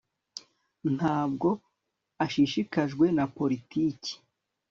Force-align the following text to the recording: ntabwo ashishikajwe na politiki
ntabwo 0.95 1.49
ashishikajwe 2.25 3.05
na 3.17 3.25
politiki 3.37 4.11